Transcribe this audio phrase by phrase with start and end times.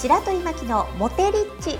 [0.00, 1.78] 白鳥真希のモテリッチ。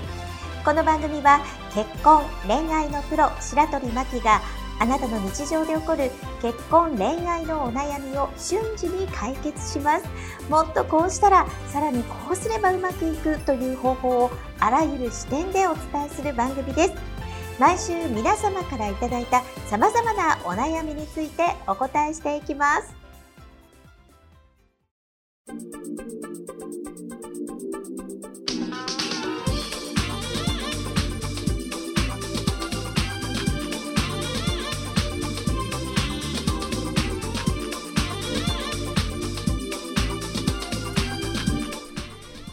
[0.63, 4.41] この番組は結婚恋愛のプロ白鳥真希が
[4.79, 10.05] あなたの日常で起こる結婚恋愛のお悩みを瞬時に解決します。
[10.51, 16.93] もっとこうしたらさらにこうすればうまくいくという方法をあらゆる視点でお伝えする番組です。
[17.59, 22.93] 毎週皆様からいただいた様々なお悩みについてお答えしていきます。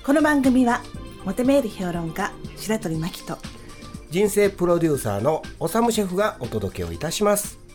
[0.09, 0.81] この番組は
[1.27, 3.37] モテメール評論家白鳥真希と
[4.09, 7.68] 人生プロデューサーのおさむシェフがお届けをいたします。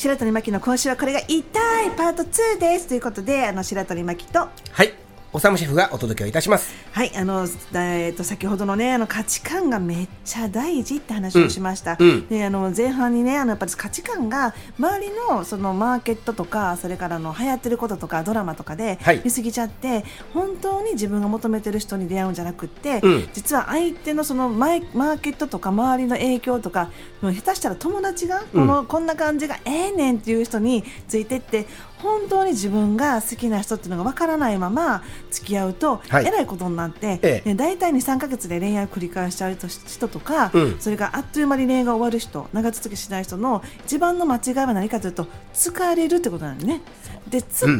[0.00, 2.88] 白鳥巻の今週はこれが痛いパート2です。
[2.88, 4.94] ということであの白鳥巻とはい。
[5.32, 6.74] おさむシェフがお届けをいたします。
[6.90, 12.26] はいあの、えー、と先ほどのねあの価値観がめっちゃ大事って話をしました、うんうん。
[12.26, 19.22] であの前半にねあのやっぱり価値観が周りのそのマーケットとかそれからの流行ってることとかドラマとかではい。
[19.24, 23.28] 見過ぎちゃって、本当に自分が求めてる人に出会うんじゃなくって、うん。
[23.32, 26.90] 実は相手のそのマイマーケットとか周りの影響とか
[27.22, 31.66] もう下手したら友達がこの、こんな感じがええねんっていう人についてって
[32.02, 36.26] 本当に自分が好きな人っていうのがわからないまま付き合うと、はい。
[36.26, 37.48] えらいことになって、ええ。
[37.50, 40.76] ね、大体2、3ヶ月で恋愛を繰り返しちゃう人とか、うん。
[40.80, 46.80] それがあっという間に恋愛が終わる人長続きしない人の一番の間違いは何かというと疲れるってことなのね。
[47.28, 47.78] で疲れ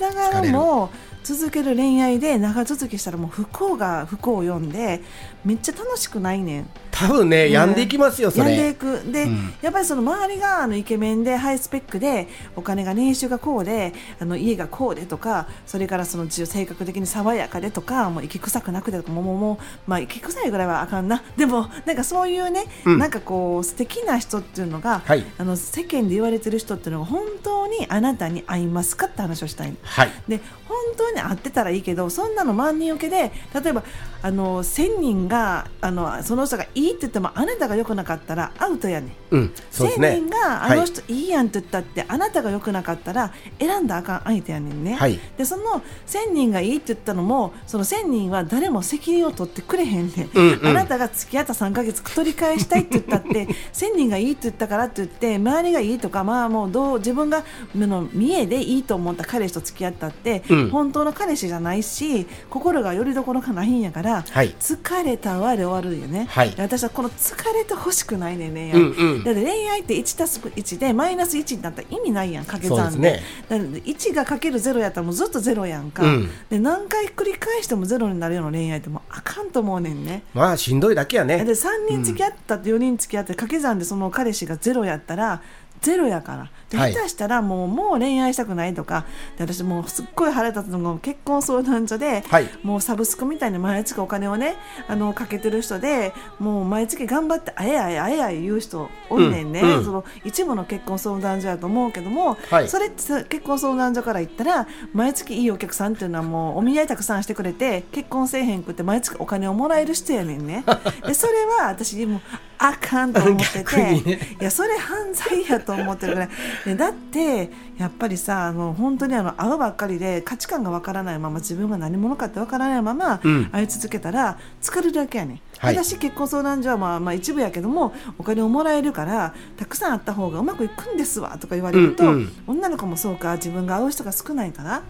[0.00, 0.90] ながらも、
[1.22, 5.02] 続ける恋愛で長続きしたらもう不幸が不幸を呼んで
[5.44, 6.70] めっちゃ楽しくないねん。
[6.98, 9.12] 多分ね、ね病んでいきますよそ病んでいれく。
[9.12, 9.54] で、うん。
[9.62, 12.26] やっぱりその周りがあのイケメンでハイスペックで
[12.56, 21.22] お金が年収がこうであの家がこうでとかそれからその性格的に爽やかでとかもう息臭くなくてとかもうもうまあ息臭いぐらいはあかんな。
[21.36, 22.98] でもなんかそういうね、うん。
[22.98, 25.24] なんかこう素敵な人っていうのが、はい。
[25.38, 29.70] あの世間で言われてる人っていうのが本当にあなたに合いますかって話をしたい。
[29.70, 29.76] の。
[29.82, 30.10] はい。
[30.26, 33.82] で本当に会ってたらいいけどそんなの万人受けで例えば
[34.22, 39.12] あの1000人があのその人がいいって言ってもあなたが良くなかったらアウトやねん。
[39.30, 45.18] うんそうです1000ね人があの人いいやんって言ったって、あなたが良くなかったら選んだらあかん相手やねんね、はい。
[45.36, 50.66] でその1000人がいいって言ったのもその1000人は誰も責任を取ってくれへんねん、うんうん。
[50.66, 57.42] あなたが付き合った3ヶ月取り返したいって言ったって 1000人がいいって言ったからって言って周りがいいとかまあもうどう自分があ
[57.74, 60.70] の見栄でいいと思った彼氏と付き合ったって、うん。
[60.70, 64.54] 本当の彼氏じゃないし心がよりどころがないんやから、はい。
[64.58, 66.50] 疲れたわで終わるよね、はい。
[66.50, 69.24] で私はこの疲れてほしくないねんね、うんうん。
[69.24, 72.92] だって恋愛って1たす1でマイナス1になったら意味ないやん掛け算で。
[72.92, 73.22] すね。
[73.48, 76.30] だから1がかける0やったらもうずっと0やんか、うん。
[76.50, 80.22] で何回繰り返しても0になるような恋愛ってもうあかんと思うねんね。
[80.34, 81.44] まあしんどいだけやね。
[81.44, 85.42] で3人付き合ったって4人付き合って掛け算でその彼氏が0やったら
[85.80, 86.50] ゼロやから。
[86.70, 86.92] ではい。
[86.92, 89.04] 下手したらもうもう恋愛したくないとか。
[89.36, 92.48] で私もうすっごい腹立つのが結婚相談所で、はい。
[92.62, 94.56] もうサブスクみたいに毎月お金をね
[94.88, 99.84] あのかけてる人でもう毎月頑張ってあえあえあえあえ言う人おんねんね、うんうん。
[99.84, 102.68] その一部の結婚相談所やと思うけども、はい。
[102.68, 110.64] それってさ結婚相談所から言ったら毎月いいお客さんっていうのはもうお見合いたくさんしてくれて結婚せえへんくって毎月お金をもらえる人やねんね。
[111.06, 112.20] でそれは私もう
[112.58, 114.36] あかんと思ってて、 ね。
[114.40, 116.28] いやそれ犯罪やと思ってるぐらい
[116.64, 123.44] でだってやっぱりさあの本当にあの会うばっかりで価値観がわからないまま自分が何者かってわからないままうん。
[123.46, 125.40] 会い続けたら疲れるだけやねん。
[125.58, 125.76] はい。
[125.76, 132.32] 私結婚相談所はまあまあ一部やけどもお金をもらえるからたくさんあった方がうまくいくんですわとか言われると、うんうん。
[132.48, 134.82] 女の子もそうか自分が会う人が少ないから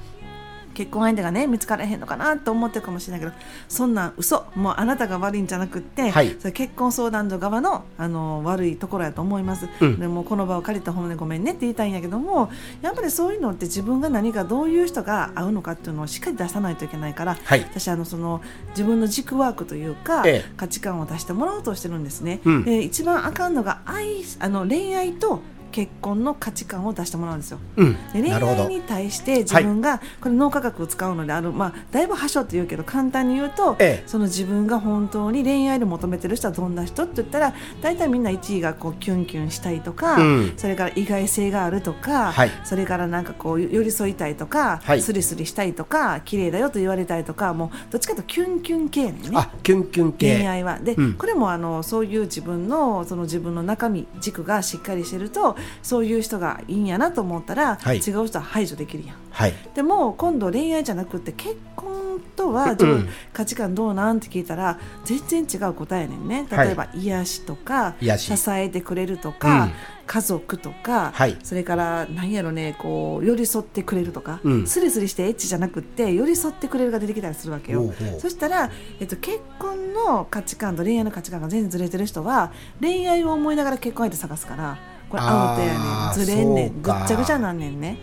[0.79, 3.33] 結婚相手がね見つからへんのかなと思ってるかもしれないけど
[3.69, 4.47] そんなん嘘。
[4.55, 6.37] もうあなたが悪いんじゃなくって、はい。
[6.39, 9.99] それ結婚相談所側のあの悪いところやと思います、うん。
[9.99, 12.49] でもこの場を借りた方でごめんねって言いたいんやけども
[12.81, 17.61] やっぱりそういうのって自分が何かどういう人が合うのかっていうのをしっかり出さないといけないから、はい。
[17.63, 18.41] 私あのその
[18.71, 20.53] 自分の軸ワークというか、ええ。
[20.57, 22.65] 価値観を出してもらおうとしてるんですね、うん。
[22.65, 25.41] で一番あかんのが愛あの恋愛と
[25.71, 27.59] 結婚の価値観を出してもらうんですよ。
[27.77, 27.93] うん。
[28.13, 34.09] で恋愛に対して自分が、これ脳科学を使うのである、まあ、だいぶ端折って言うけど簡単に言うと、ええ。
[34.09, 40.53] その自分が本当に恋愛で求めてる人はどんな人って言ったら大体みんな1位がこうキュンキュンしたいとか、うん。
[40.57, 42.51] それから意外性があるとか、はい。
[42.65, 45.03] それからなんかこう寄り添いたいとか、はい。
[45.03, 49.19] スリスリしたいとか綺麗だよと言われたいとかもうどっちかというとキュンキュン系ね。
[49.63, 50.37] キュンキュン系。
[50.37, 50.79] 恋愛は。
[50.79, 51.15] で、うん。
[51.15, 57.99] これもあのそういう自分のその自分の中身軸がしっかりしてるとそういう人がいいんやなと思ったら、はい。
[57.99, 59.17] 違う人は排除できるやん。
[59.31, 59.55] はい。
[59.75, 62.71] でも今度恋愛じゃなくて結婚とはうん。
[62.73, 64.19] 自分価値観どうなん？
[64.19, 66.47] って聞いたら全然違う答えやねんね。
[66.51, 69.73] 例えば癒しとか支えてくれるとか、うん。
[70.07, 71.37] 家族とか、はい。
[71.43, 74.67] それから何やろねこう寄り添ってくれるとか、うん。
[74.67, 77.93] スリスリしてエッチじゃなくって寄り添ってくれるが出てきたりするわけよ。
[78.19, 78.71] そしたら、
[79.01, 84.79] えっと、結婚の価値観と恋愛の価値観が全然ずれてる人は恋愛を思いながら結婚相手探すから
[85.09, 86.13] これアウトやねん。
[86.15, 86.83] ずれんねん。
[86.83, 87.99] ぐっちゃぐちゃなんねんね。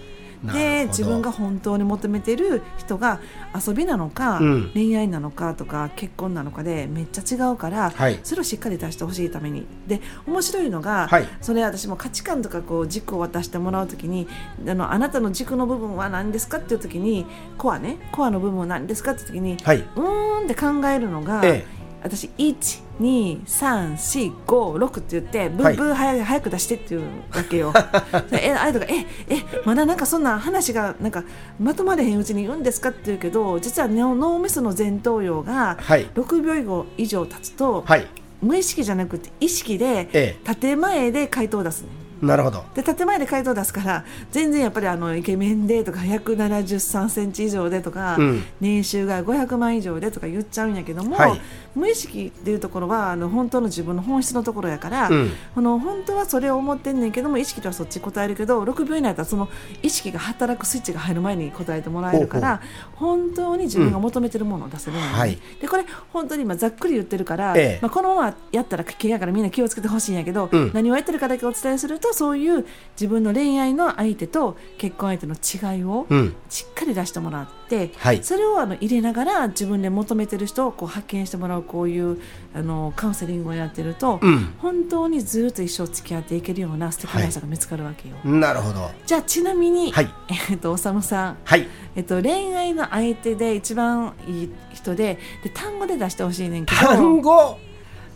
[0.54, 3.20] で自分が本当に求めてる人が
[3.56, 4.72] 遊びなのか、うん。
[4.76, 8.20] 恋愛なのかとか結婚なのかでめっちゃ違うから、はい。
[8.24, 9.66] それをしっかり出してほしいために。
[9.88, 11.28] で面白いのが、はい。
[11.42, 14.28] それ私も価値観とかこう軸を渡してもらうときに
[14.68, 17.26] あのあなたの軸の部分は何ですかっていうときに
[17.58, 17.98] コアね。
[18.12, 19.78] コアの部分は何ですかっていうときに、はい。
[19.78, 21.66] うーんって考えるのが、え
[22.06, 27.08] 私12345って言ってブはいーブー早く早く出してっていうわ
[27.50, 27.74] けよ。
[28.30, 31.24] でえあれとかええまだなんかそんな話がなんか
[31.60, 38.06] まとまれへんうちに言うんですかって言うけど実は脳脳みその前頭葉がはい6秒以上経つと、はい
[38.42, 42.05] 無意識じゃなくて意識でえ建前で回答を出すね。
[42.22, 42.64] なるほど。
[42.74, 48.44] で建前で回答を出すから全然やっぱりあのイケメンでとか173センチ以上でとか、うん。
[48.60, 51.42] 年収が500万以上でとか言っちゃうんやけども、はい。
[51.76, 55.32] 無意識っていうところはあの本当の自分の本質のところやから、うん。
[55.54, 59.50] この本当はそれを思ってんねんけども意識ではそっち答えるけど6秒以内だったらその
[59.84, 62.62] 意識が働くスイッチが入る前に答えてもらえるから
[62.96, 65.38] 本当に自分が求めてるものを出せるのよね、はい。
[65.62, 67.80] でこれ本当に今ざっくり言ってるから、ええ。
[67.82, 70.72] まあ、このままやったら危険やからみんな気をつけてほしいんやけど、うん。
[70.74, 72.66] 何をやってるかだけお伝えするとそういう
[72.96, 76.36] 自分の恋愛の相手と結婚相手の違いをうん。
[76.50, 78.24] しっかり出してもらって、はい。
[78.24, 82.20] それをあの入れながら自分で求めてる人をこう発見してもらうこういう
[82.54, 84.54] あのカウンセリングをやってると、うん。
[84.60, 88.16] 本当にずっと一生付き合っていけるような素敵な人が見つかるわけよ。
[88.24, 88.90] なるほど。
[89.06, 90.10] じゃあちなみに、はい。
[90.50, 91.68] えっとおさむさん、はい。
[91.96, 96.82] えっと、恋愛の相手で一番いい人でで単語で出してほしいねんけど。
[96.82, 97.58] 単語？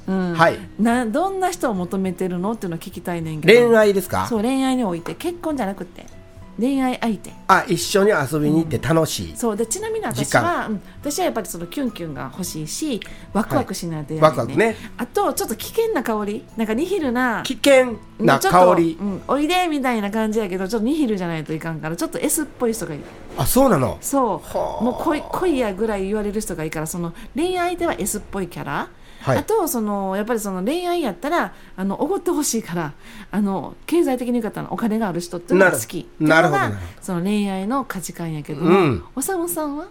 [0.09, 0.33] うん。
[0.33, 0.57] はい。
[0.79, 3.67] などんな人を求めてるのっていうのを聞きたいねんけど。
[3.67, 4.25] 恋愛ですか？
[4.27, 6.05] そう恋愛において結婚じゃなくて
[6.57, 7.31] 恋愛相手。
[7.47, 10.81] あ一緒に遊びに行って楽しい、そうでちなみに私時は、うん。
[10.99, 12.99] 私はやっぱりそのキュンキュンが欲しいし
[13.31, 14.75] ワクワクしないとやワクワクね。
[14.97, 16.43] あとちょっと危険な香り。
[16.57, 18.97] なんかニヒルな危険な香り。
[18.99, 23.01] うん、おいでみたいな感じやけどちょっとニヒルじゃないといかんからちょっと S っぽい人がいい
[23.37, 23.97] あそうなの？
[24.01, 24.57] そう。
[24.57, 24.83] はあ。
[24.83, 28.89] もう恋恋やぐらい言われる人がいいからその恋愛では S っぽいキャラ、
[29.29, 29.37] はい。
[29.39, 32.93] あとそのやっぱりその恋愛やったらあのおごってほしいから
[33.31, 36.09] あの経済的に言う方のお金がある人っていうのが好き。
[36.19, 36.87] なるほどなるほど。
[37.01, 39.03] その恋愛の価値観やけども、うん。
[39.15, 39.87] おさむさんは？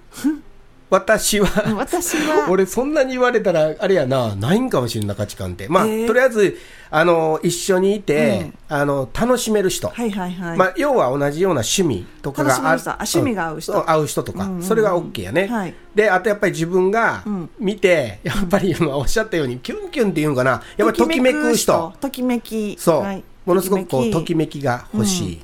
[0.91, 2.47] 私はうん私は。
[2.51, 5.69] 俺そんなに言われたらあれやなないんかもしれんな価値観って。
[5.69, 6.07] まあ、えー。
[6.07, 6.59] とりあえず
[6.91, 13.73] あの一緒にいて、あの楽しめる人、はいはいはい、まあ、要は同じような趣味とかが楽しめる趣味が合う人。
[13.73, 14.63] ん合う人とか、うんうんうん。
[14.63, 15.75] それが OK やね、はい。
[15.95, 17.51] であとやっぱり自分がうん。
[17.59, 20.63] 見て、やっぱり今 おっしゃったようにキュンキュンっていうんかな。
[20.77, 21.93] やっぱりときめく人。
[22.01, 23.23] ときめきそう、はい。
[23.45, 25.41] ものすごくこうときめきが欲しい、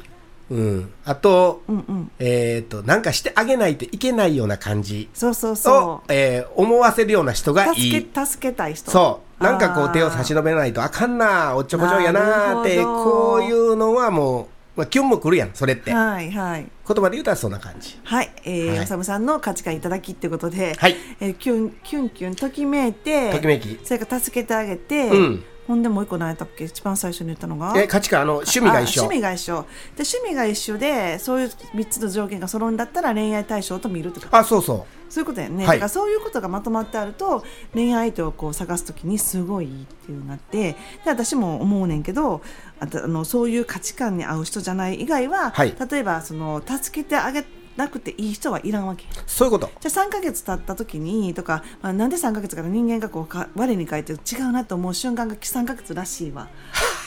[0.50, 0.92] うん。
[1.04, 7.92] あと,、うんうんえっ、となんかしてあげないといけないような感じそうそうをそ、えー思わせるような人がういい。
[7.92, 8.90] 助け助けたい人。
[8.90, 9.42] そう。
[9.42, 14.46] なんかこう手を差し伸伸べないとあかんなおっちょこちょいやなーってこういうのはもう、
[14.76, 16.66] まあ、キュンもくるやんそれって、はいはい。
[16.86, 17.98] 言葉で言うたらそんな感じ。
[18.04, 18.80] はい、えーはい。
[18.80, 20.96] おさむさんの価値観いただきってことで、はい。
[21.20, 23.78] えーキュンキュンキュンときめいてときめき。
[23.82, 26.64] それから助けてあげて、うんほんでもう一個何やったっけ？
[26.64, 27.72] 一番最初に言ったのが？
[27.76, 29.02] え価値観あの趣味が一緒。
[29.02, 29.54] あ趣味が一緒。
[29.54, 35.76] で趣味が一緒でそういう3つの条件が揃うんだったら恋愛対象と見るってことあそうそそういうことやね、はい。
[35.76, 40.72] だからそういうことがまとまってあると恋愛相手をこう探すときにすごいいいっていうなって。
[40.72, 42.42] で私も思うねんけど
[42.80, 45.74] あとあのそういう価値観に合う人じゃない以外は、はい。
[45.90, 47.44] 例えばその助けてあげ
[47.76, 49.04] なくていい人はいらんわけ。
[49.04, 56.48] うそういうことじゃあ3ヶ月経った時にとか、まあ、なんで3ヶ月から人間がこうか我に返って違うなと思う瞬間が3ヶ月らしいわ。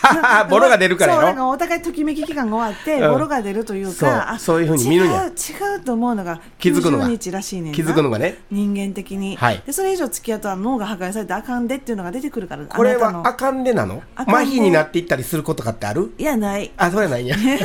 [0.49, 1.27] ボロが出るからやろ？
[1.27, 3.13] そうなんかお互いときめき期間が終わって、うん。
[3.13, 5.25] ボロが出るというかあそういうふうに見るんや。
[5.25, 7.05] 違う違うと思うのが気づくのが。
[7.05, 8.39] 90日らしいね気づくのがね。
[8.51, 9.63] 人間的に、はい。
[9.65, 14.01] でそれ以上付き合うと脳が破壊されてあかんでっていうのが出てくるからこれはあかんでなの？
[14.15, 16.13] 麻痺になっていったりすることかってある？
[16.17, 16.71] いやない。
[16.77, 17.57] あそれはないんやいや、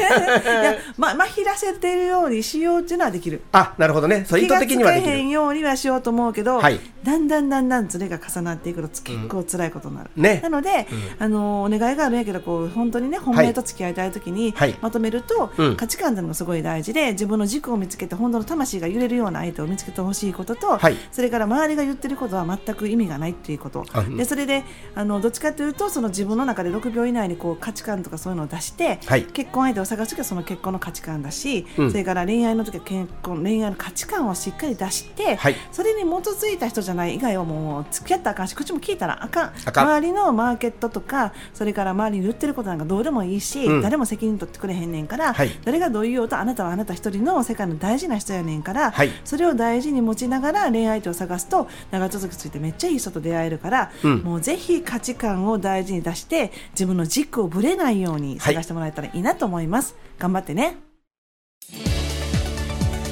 [0.97, 3.43] ま、麻痺らせてるようにしようっていうのはできる。
[3.53, 4.25] あなるほどね。
[4.29, 6.81] そう意図的にはでき気がつかへんるようにはしようと思うけど、はい。
[7.03, 10.41] だんだんだんだんズレが重なっていくと結構辛いことになる、ね。
[10.43, 10.87] なので、
[11.19, 14.79] あのお願いがあるんやけどこう本当にね本命と付き合いたい時に、はい。
[14.81, 15.77] まとめると、うん。
[15.77, 20.97] 価値観っていうのがすごい大事で自分の軸を見つけて本当の魂が揺れるような相手を見つけてほしいことと、はい。
[21.11, 23.85] それから周りが言ってることは全く意味がないっていうこと。
[23.93, 24.17] あうん。
[24.17, 29.25] でそれであのどっちかというとその自分の中で6秒以内にこう価値観とかそういうのを出して、はい。
[29.25, 31.91] 結婚相手を探す時はその結婚の価値観だし、うん。
[31.91, 35.57] それから恋愛の時は結婚恋愛の価値観をしっかり出して、はい。
[35.71, 39.53] それに基づいた人じゃない以外はもう付き合ったらあかんし口も聞いたらあかん。
[39.67, 43.83] 周りのマーケットとかそれから周りに言ってることなんかどうでもいいし、うん。
[43.83, 45.50] 誰も責任取ってくれへんねんから、はい。
[45.64, 49.11] 誰がどう言おうとあなたはあなた一人の世界の大事な人やねんから、はい。
[49.25, 54.19] それを大事に持ちながら恋愛相手を探すと長続きついてめっちゃいい人と出会えるから、うん。
[54.21, 60.76] もうぜひ価値観を大事に出して自分の軸をぶれないように探してもらえたらいいなと思います、頑張ってね。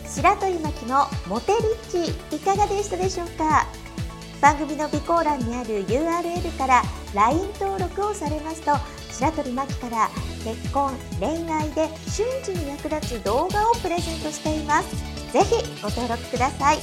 [0.07, 3.67] 白鳥巻きのモテリッチいかがでしたでしょうか？
[4.40, 6.83] 番組の備考欄にある URL から
[7.14, 8.73] LINE 登録をされますと
[9.21, 10.11] 白鳥真希から
[10.45, 14.91] 結婚恋愛で瞬時に役立つ動画をプレゼントしています。
[15.33, 16.79] ぜひご登録ください。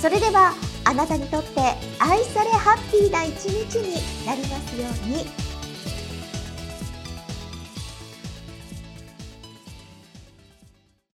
[0.00, 0.52] それでは
[0.84, 1.60] あなたにとって
[1.98, 5.45] 愛されハッピーな一日になりますように。